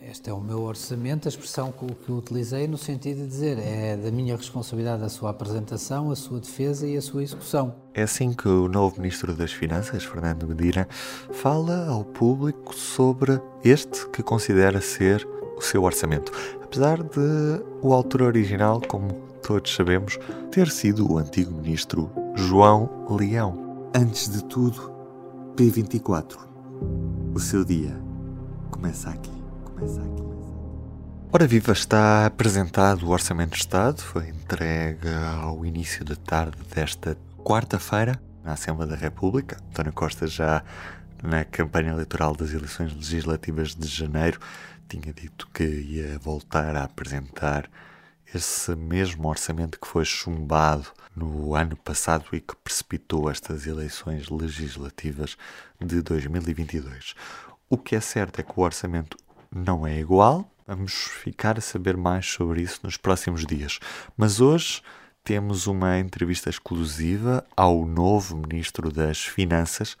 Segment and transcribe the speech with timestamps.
[0.00, 4.10] Este é o meu orçamento, a expressão que utilizei no sentido de dizer é da
[4.10, 7.74] minha responsabilidade a sua apresentação, a sua defesa e a sua execução.
[7.94, 10.88] É assim que o novo Ministro das Finanças, Fernando Medina,
[11.32, 15.26] fala ao público sobre este que considera ser
[15.56, 16.32] o seu orçamento.
[16.62, 20.18] Apesar de o autor original, como todos sabemos,
[20.50, 23.88] ter sido o antigo Ministro João Leão.
[23.94, 24.92] Antes de tudo,
[25.56, 26.36] P24.
[27.32, 27.96] O seu dia
[28.70, 29.33] começa aqui.
[31.32, 35.08] Ora viva, está apresentado o Orçamento de Estado, foi entregue
[35.42, 39.56] ao início da tarde desta quarta-feira na Assembleia da República.
[39.70, 40.62] António Costa já
[41.22, 44.38] na campanha eleitoral das eleições legislativas de janeiro
[44.88, 47.68] tinha dito que ia voltar a apresentar
[48.32, 55.36] esse mesmo orçamento que foi chumbado no ano passado e que precipitou estas eleições legislativas
[55.80, 57.14] de 2022.
[57.68, 59.16] O que é certo é que o orçamento
[59.54, 60.50] não é igual.
[60.66, 63.78] Vamos ficar a saber mais sobre isso nos próximos dias.
[64.16, 64.82] Mas hoje
[65.22, 69.96] temos uma entrevista exclusiva ao novo Ministro das Finanças,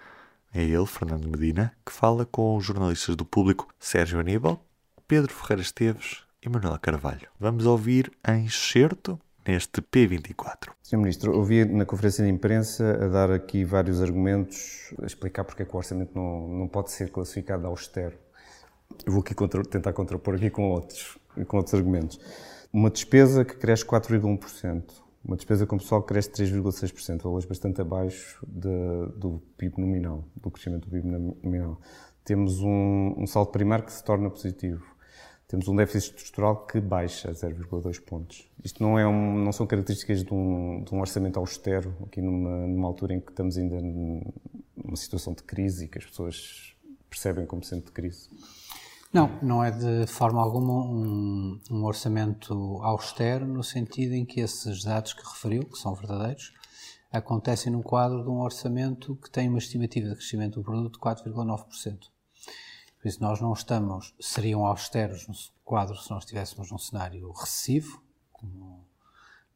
[0.52, 4.64] é ele, Fernando Medina, que fala com os jornalistas do público Sérgio Aníbal,
[5.08, 7.28] Pedro Ferreira Esteves e Manuel Carvalho.
[7.40, 10.70] Vamos ouvir em excerto neste P24.
[10.82, 10.96] Sr.
[10.98, 15.66] Ministro, ouvi na conferência de imprensa a dar aqui vários argumentos, a explicar porque é
[15.66, 18.16] que o orçamento não, não pode ser classificado austero.
[19.04, 22.18] Eu vou aqui contra, tentar contrapor aqui com outros, com outros argumentos.
[22.72, 24.82] Uma despesa que cresce 4,1%,
[25.24, 28.68] uma despesa com pessoal que cresce 3,6%, valores bastante abaixo de,
[29.16, 31.80] do PIB nominal, do crescimento do PIB nominal.
[32.24, 34.84] Temos um, um saldo primário que se torna positivo.
[35.46, 38.50] Temos um déficit estrutural que baixa 0,2 pontos.
[38.64, 42.66] Isto não, é um, não são características de um, de um, orçamento austero, aqui numa,
[42.66, 46.74] numa altura em que estamos ainda numa situação de crise e que as pessoas
[47.08, 48.28] percebem como sendo de crise.
[49.14, 52.52] Não, não é de forma alguma um, um, orçamento
[52.82, 56.52] austero, no sentido em que esses dados que referiu, que são verdadeiros,
[57.12, 60.98] acontecem no quadro de um orçamento que tem uma estimativa de crescimento do produto de
[60.98, 62.08] 4,9%.
[62.98, 68.02] Por isso, nós não estamos, seriam austeros no quadro se nós estivéssemos num cenário recessivo,
[68.32, 68.84] como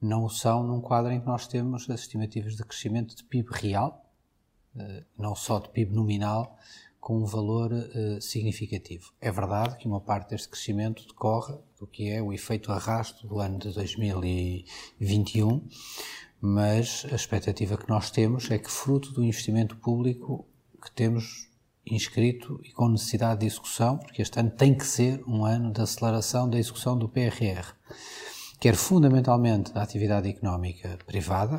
[0.01, 4.09] não são num quadro em que nós temos as estimativas de crescimento de PIB real,
[5.19, 6.57] não só de PIB nominal,
[7.09, 9.15] com um valor uh, significativo.
[9.19, 13.41] É verdade que uma parte deste crescimento decorre do que é o efeito arrasto do
[13.41, 15.67] ano de 2021,
[16.39, 20.47] mas a expectativa que nós temos é que, fruto do investimento público
[20.83, 21.49] que temos
[21.87, 25.81] inscrito e com necessidade de execução, porque este ano tem que ser um ano de
[25.81, 27.73] aceleração da execução do PRR,
[28.61, 31.57] quer fundamentalmente da atividade económica privada,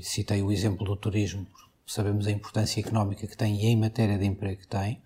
[0.00, 1.46] citei o exemplo do turismo
[1.88, 5.02] sabemos a importância económica que tem e em matéria de emprego que tem.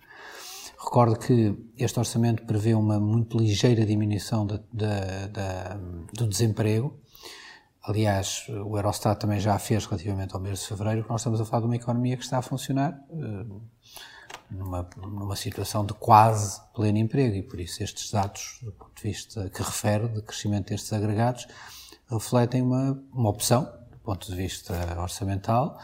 [0.78, 4.86] Recordo que este orçamento prevê uma muito ligeira diminuição de, de,
[5.32, 7.00] de, do desemprego.
[7.84, 11.44] Aliás, o Eurostat também já fez relativamente ao mês de fevereiro, que nós estamos a
[11.44, 13.62] falar de uma economia que está a funcionar uh,
[14.50, 19.02] numa, numa situação de quase pleno emprego e por isso estes dados, do ponto de
[19.02, 21.46] vista que refere de crescimento destes agregados,
[22.10, 25.78] refletem uma, uma opção, do ponto de vista orçamental,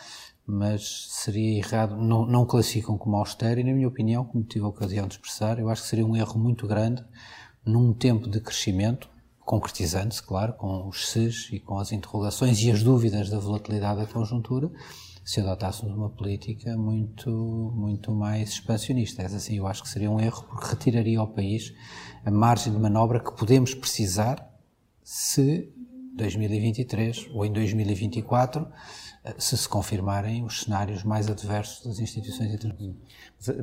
[0.50, 4.68] mas seria errado, não, não classificam como austero e, na minha opinião, como tive a
[4.68, 7.04] ocasião de expressar, eu acho que seria um erro muito grande
[7.62, 9.10] num tempo de crescimento,
[9.40, 14.06] concretizando-se, claro, com os SES e com as interrogações e as dúvidas da volatilidade da
[14.06, 14.70] conjuntura,
[15.22, 19.20] se adotássemos uma política muito, muito mais expansionista.
[19.20, 21.74] É assim, eu acho que seria um erro porque retiraria ao país
[22.24, 24.50] a margem de manobra que podemos precisar
[25.02, 25.70] se
[26.18, 28.66] 2023 ou em 2024
[29.36, 32.96] se se confirmarem os cenários mais adversos das instituições internacionais.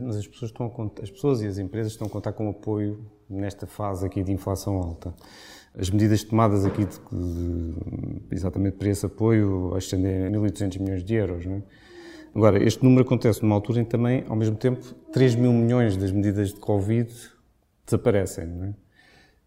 [0.02, 3.06] Mas as pessoas, estão a, as pessoas e as empresas estão a contar com apoio
[3.30, 5.14] nesta fase aqui de inflação alta.
[5.78, 7.76] As medidas tomadas aqui de, de,
[8.32, 11.46] exatamente para esse apoio ascendem a 1.800 milhões de euros.
[11.46, 11.64] Não é?
[12.34, 15.98] Agora, este número acontece numa altura em que também, ao mesmo tempo, 3 mil milhões
[15.98, 17.10] das medidas de Covid
[17.86, 18.46] desaparecem.
[18.46, 18.74] Não, é?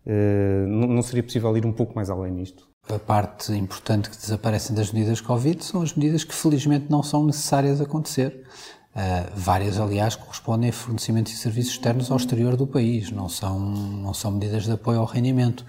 [0.08, 2.66] Uh, não, seria possível ir um pouco mais além nisto?
[2.88, 7.24] A parte importante que desaparecem das medidas Covid são as medidas que felizmente não são
[7.24, 8.44] necessárias acontecer.
[8.94, 13.58] Uh, várias, aliás, correspondem a fornecimentos de serviços externos ao exterior do país, não são,
[13.60, 15.64] não são medidas de apoio ao rendimento.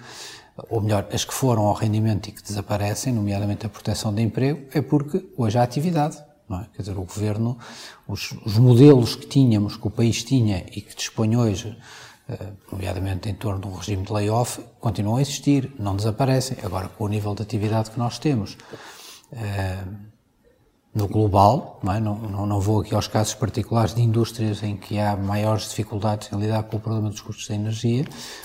[0.68, 4.66] Ou melhor, as que foram ao rendimento e que desaparecem, nomeadamente a proteção de emprego,
[4.74, 6.18] é porque hoje há atividade.
[6.50, 6.66] É?
[6.74, 7.56] Quer dizer, o governo,
[8.08, 11.76] os, os modelos que tínhamos, que o país tinha e que dispõe hoje
[12.70, 16.58] nomeadamente em torno do regime de layoff, continuam a existir, não desaparecem.
[16.62, 18.56] Agora, com o nível de atividade que nós temos
[20.92, 22.00] no global, não, é?
[22.00, 26.32] não, não, não, vou aqui aos casos particulares de indústrias em que há maiores dificuldades
[26.32, 28.04] em lidar com o problema dos custos da energia,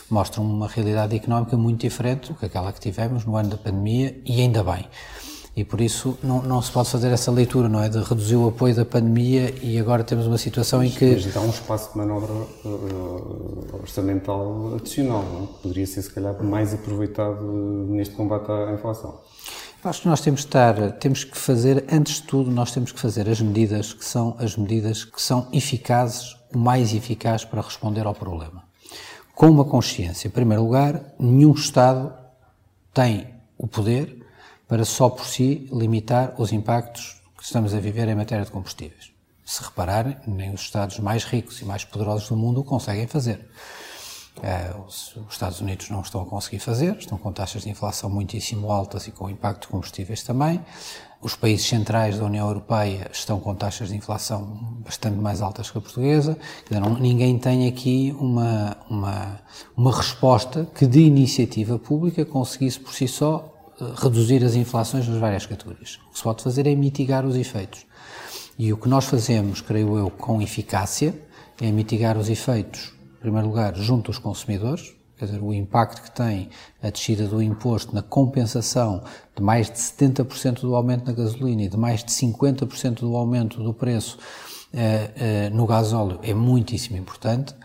[0.10, 4.22] mostram uma realidade económica muito diferente do que aquela que tivemos no ano da pandemia
[4.24, 4.88] e ainda bem.
[5.56, 7.88] E por isso não, não se pode fazer essa leitura, não é?
[7.88, 11.12] De reduzir o apoio da pandemia e agora temos uma situação em que.
[11.13, 15.44] Mas dá um espaço de manobra uh, orçamental adicional, não?
[15.46, 15.48] É?
[15.62, 17.42] Poderia ser, se calhar, mais aproveitado
[17.88, 19.22] neste combate à inflação.
[19.81, 23.00] Acho que nós temos que estar, temos que fazer, antes de tudo, nós temos que
[23.00, 28.06] fazer as medidas que são as medidas que são eficazes, o mais eficaz para responder
[28.06, 28.63] ao problema.
[29.36, 30.28] Com uma consciência.
[30.28, 32.12] Em primeiro lugar, nenhum Estado
[32.94, 34.25] tem o poder
[34.68, 39.12] para só por si limitar os impactos que estamos a viver em matéria de combustíveis.
[39.44, 43.48] Se repararem, nem os Estados mais ricos e mais poderosos do mundo o conseguem fazer.
[44.38, 48.10] Uh, os, os, Estados Unidos não estão a conseguir fazer, estão com taxas de inflação
[48.10, 50.60] muitíssimo altas e com impacto de combustíveis também.
[51.22, 54.46] Os países centrais da União Europeia estão com taxas de inflação
[54.84, 56.38] bastante mais altas que a portuguesa.
[57.00, 59.40] Ninguém tem aqui uma, uma,
[59.76, 63.55] uma resposta que, de iniciativa pública, conseguisse por si só
[63.95, 66.00] reduzir as inflações nas várias categorias.
[66.07, 67.86] O que se pode fazer é mitigar os efeitos.
[68.57, 71.13] E o que nós fazemos, creio eu, com eficácia,
[71.62, 72.95] é mitigar os efeitos
[73.25, 76.50] primeiro lugar, junto aos consumidores, quer dizer, o impacto que tem
[76.81, 79.04] a descida do imposto na compensação
[79.36, 83.63] de mais de 70% do aumento na gasolina e de mais de 50% do aumento
[83.63, 84.19] do preço
[84.71, 87.56] eh, eh, no gasóleo é muitíssimo importante,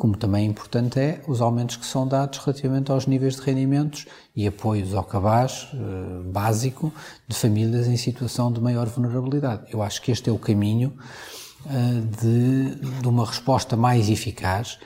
[0.00, 4.46] como também importante é os aumentos que são dados relativamente aos níveis de rendimentos e
[4.46, 6.90] apoios ao cabaz eh, básico
[7.28, 9.64] de famílias em situação de maior vulnerabilidade.
[9.70, 10.94] Eu acho que este é o caminho
[11.66, 14.78] eh, de, de uma resposta mais eficaz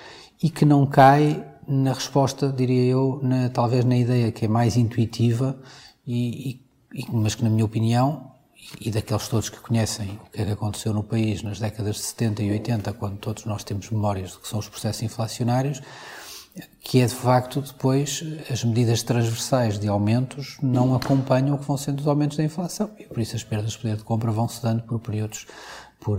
[0.43, 4.76] e que não cai na resposta, diria eu, na, talvez na ideia que é mais
[4.76, 5.56] intuitiva,
[6.05, 6.61] e,
[6.93, 8.32] e, mas que, na minha opinião,
[8.81, 12.02] e daqueles todos que conhecem o que é que aconteceu no país nas décadas de
[12.02, 15.81] 70 e 80, quando todos nós temos memórias do que são os processos inflacionários,
[16.81, 21.76] que é de facto depois as medidas transversais de aumentos não acompanham o que vão
[21.76, 24.49] sendo os aumentos da inflação e por isso as perdas de poder de compra vão
[24.49, 25.46] se dando por períodos
[25.99, 26.19] por,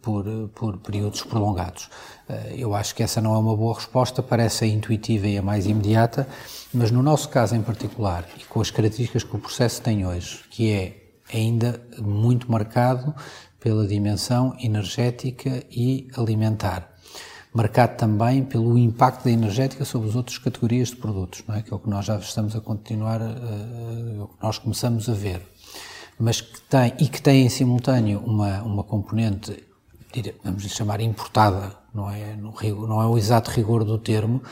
[0.00, 0.24] por,
[0.54, 1.90] por períodos prolongados.
[2.26, 5.42] Eh, eu acho que essa não é uma boa resposta, parece a intuitiva e a
[5.42, 6.26] mais imediata,
[6.72, 10.40] mas no nosso caso em particular, e com as características que o processo tem hoje,
[10.50, 13.14] que é ainda muito marcado
[13.58, 16.90] pela dimensão energética e alimentar,
[17.52, 21.62] marcado também pelo impacto da energética sobre as outras categorias de produtos, não é?
[21.62, 25.12] que é o que nós já estamos a continuar, uh, o que nós começamos a
[25.12, 25.42] ver
[26.20, 29.64] mas que tem, e que tem em simultâneo uma, uma componente,
[30.44, 32.54] vamos chamar importada, não é, no,
[32.86, 34.42] não é o exato rigor do termo,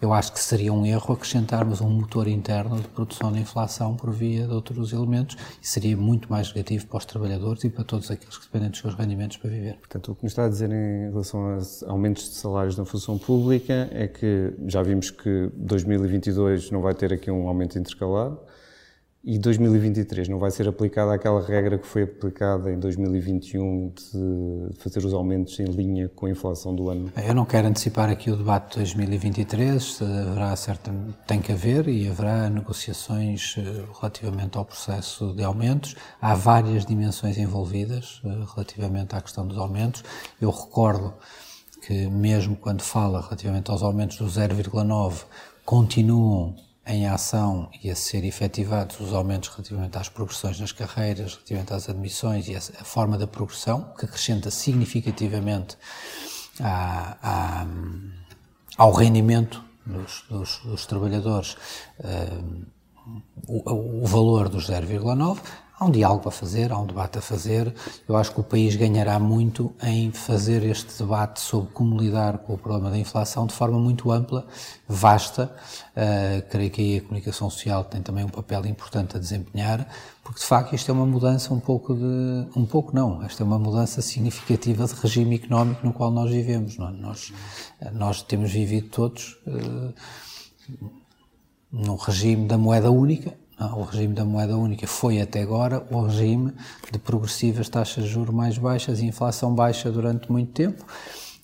[0.00, 4.12] eu acho que seria um erro acrescentarmos um motor interno de produção de inflação por
[4.12, 8.08] via de outros elementos e seria muito mais negativo para os trabalhadores e para todos
[8.08, 9.76] aqueles que dependem dos seus rendimentos para viver.
[9.78, 13.18] Portanto, o que me está a dizer em relação aos aumentos de salários na função
[13.18, 18.38] pública é que já vimos que 2022 não vai ter aqui um aumento intercalado,
[19.24, 25.04] e 2023 não vai ser aplicada aquela regra que foi aplicada em 2021 de fazer
[25.04, 27.12] os aumentos em linha com a inflação do ano?
[27.16, 30.94] Eu não quero antecipar aqui o debate de 2023, haverá certa,
[31.26, 35.96] tem que haver e haverá negociações eh, relativamente ao processo de aumentos.
[36.20, 40.04] Há várias dimensões envolvidas eh, relativamente à questão dos aumentos.
[40.40, 41.12] Eu recordo
[41.84, 45.24] que mesmo quando fala relativamente aos aumentos do 0,9,
[45.64, 46.54] continuam
[46.88, 51.88] em ação e a ser efetivados os aumentos relativamente às progressões nas carreiras, relativamente às
[51.88, 55.76] admissões e a, forma da progressão, que acrescenta significativamente
[56.58, 57.66] à, à,
[58.78, 61.56] ao rendimento dos, dos, dos trabalhadores
[62.00, 62.66] uh,
[63.46, 65.38] o, o, valor dos 0,9,
[65.80, 67.72] Há um diálogo a fazer, há um debate a fazer.
[68.08, 72.54] Eu acho que o país ganhará muito em fazer este debate sobre como lidar com
[72.54, 74.44] o problema da inflação de forma muito ampla,
[74.88, 75.54] vasta.
[75.96, 79.86] Uh, creio que aí a comunicação social tem também um papel importante a desempenhar,
[80.24, 82.48] porque de facto isto é uma mudança um pouco de.
[82.56, 86.76] um pouco não, esta é uma mudança significativa de regime económico no qual nós vivemos.
[86.76, 86.88] Não?
[86.88, 86.90] É?
[86.90, 87.32] Nós,
[87.92, 89.38] nós temos vivido todos.
[89.46, 89.94] Uh,
[91.70, 96.52] num regime da moeda única, o regime da moeda única foi até agora o regime
[96.92, 100.84] de progressivas taxas de juros mais baixas e inflação baixa durante muito tempo,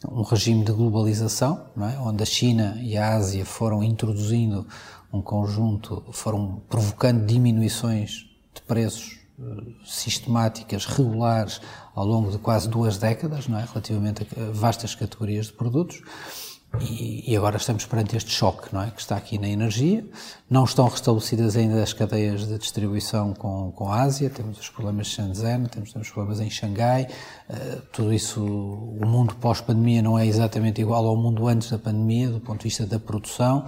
[0.08, 1.98] um regime de globalização, é?
[1.98, 4.66] onde a China e a Ásia foram introduzindo
[5.12, 9.42] um conjunto, foram provocando diminuições de preços eh,
[9.84, 11.60] sistemáticas, regulares,
[11.94, 13.64] ao longo de quase duas décadas, não é?
[13.64, 16.02] relativamente a vastas categorias de produtos
[16.80, 18.90] E, e, agora estamos perante este choque, não é?
[18.90, 20.04] Que está aqui na energia.
[20.50, 24.28] Não estão restabelecidas ainda as cadeias de distribuição com, com a Ásia.
[24.28, 27.06] Temos os problemas de Shenzhen, temos, temos problemas em Xangai.
[27.48, 32.28] Uh, tudo isso, o mundo pós-pandemia não é exatamente igual ao mundo antes da pandemia,
[32.28, 33.66] do ponto de vista da produção.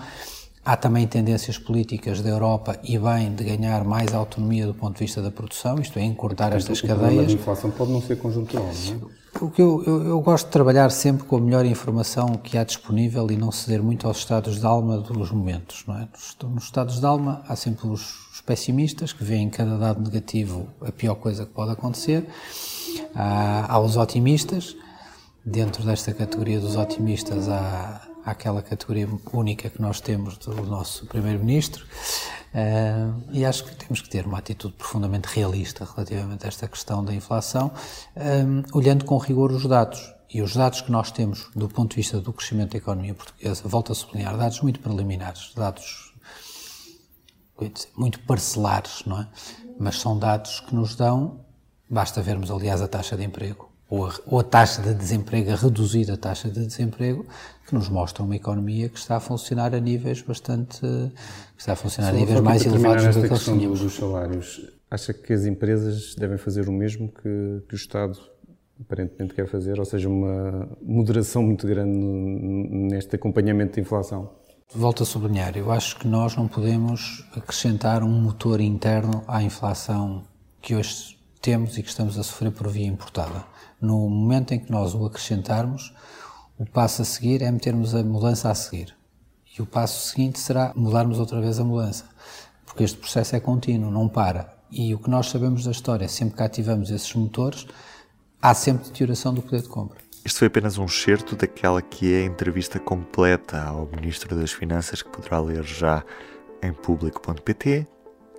[0.64, 5.04] Há também tendências políticas da Europa e bem de ganhar mais autonomia do ponto de
[5.04, 7.30] vista da produção, isto é, encurtar Portanto, estas cadeias.
[7.30, 9.25] A inflação pode não ser conjuntural, não é?
[9.40, 12.64] O que eu, eu, eu, gosto de trabalhar sempre com a melhor informação que há
[12.64, 15.84] disponível e não ceder muito aos estados de alma dos momentos.
[15.86, 16.08] Não é?
[16.10, 20.68] nos, nos estados de alma há sempre os, os pessimistas que veem cada dado negativo
[20.80, 22.26] a pior coisa que pode acontecer.
[23.14, 24.74] Há, há os otimistas.
[25.44, 31.84] Dentro desta categoria dos otimistas há, àquela categoria única que nós temos do nosso Primeiro-Ministro.
[32.54, 37.04] Uh, e acho que temos que ter uma atitude profundamente realista relativamente a esta questão
[37.04, 37.70] da inflação,
[38.16, 40.14] um, olhando com rigor os dados.
[40.32, 43.62] E os dados que nós temos do ponto de vista do crescimento da economia portuguesa,
[43.64, 46.12] volto a sublinhar, dados muito preliminares, dados
[47.96, 49.28] muito parcelares, não é?
[49.78, 51.40] Mas são dados que nos dão,
[51.88, 55.54] basta vermos, aliás, a taxa de emprego, ou a, ou a taxa de desemprego, a
[55.54, 57.24] reduzida taxa de desemprego,
[57.66, 60.80] que nos mostra uma economia que está a funcionar a níveis bastante.
[60.80, 61.12] que
[61.60, 64.60] está a funcionar só, a níveis mais elevados do que questão dos salários.
[64.90, 68.18] Acha que as empresas devem fazer o mesmo que, que o Estado
[68.80, 74.30] aparentemente quer fazer, ou seja, uma moderação muito grande neste acompanhamento da inflação?
[74.74, 80.24] Volto a sublinhar, eu acho que nós não podemos acrescentar um motor interno à inflação
[80.60, 81.15] que hoje
[81.46, 83.44] temos e que estamos a sofrer por via importada.
[83.80, 85.94] No momento em que nós o acrescentarmos,
[86.58, 88.92] o passo a seguir é metermos a mudança a seguir.
[89.56, 92.04] E o passo seguinte será mudarmos outra vez a mudança.
[92.64, 94.56] Porque este processo é contínuo, não para.
[94.72, 97.64] E o que nós sabemos da história, sempre que ativamos esses motores,
[98.42, 99.98] há sempre deterioração do poder de compra.
[100.24, 105.00] Isto foi apenas um excerto daquela que é a entrevista completa ao Ministro das Finanças,
[105.00, 106.02] que poderá ler já
[106.60, 107.86] em público.pt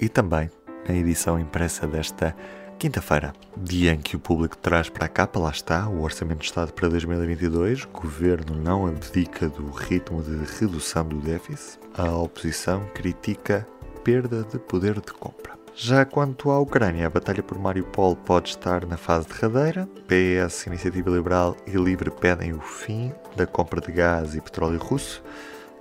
[0.02, 0.50] e também
[0.90, 2.36] na edição impressa desta
[2.80, 6.72] Quinta-feira, dia em que o público traz para capa, lá está, o Orçamento de Estado
[6.72, 7.86] para 2022.
[7.86, 11.80] O governo não abdica do ritmo de redução do déficit.
[11.96, 13.68] A oposição critica
[14.04, 15.58] perda de poder de compra.
[15.74, 19.90] Já quanto à Ucrânia, a batalha por Mariupol pode estar na fase derradeira.
[20.08, 25.24] PS, Iniciativa Liberal e Livre pedem o fim da compra de gás e petróleo russo.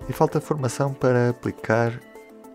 [0.09, 1.93] E falta formação para aplicar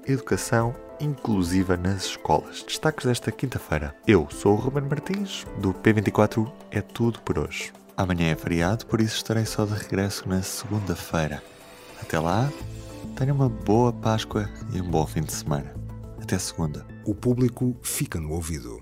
[0.08, 2.64] educação inclusiva nas escolas.
[2.64, 3.96] Destaques desta quinta-feira.
[4.08, 7.74] Eu sou o Ruben Martins, do P24 é tudo por hoje.
[7.98, 11.44] Amanhã é feriado, por isso estarei só de regresso na segunda-feira.
[12.02, 12.52] Até lá,
[13.16, 15.74] tenha uma boa Páscoa e um bom fim de semana.
[16.22, 16.86] Até segunda.
[17.06, 18.82] O público fica no ouvido.